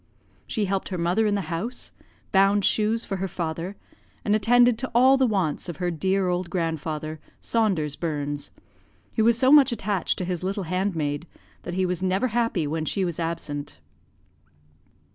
[0.47, 1.91] She helped her mother in the house,
[2.31, 3.75] bound shoes for her father,
[4.25, 8.49] and attended to all the wants of her dear old grandfather, Saunders Burns;
[9.15, 11.27] who was so much attached to his little handmaid,
[11.61, 13.77] that he was never happy when she was absent.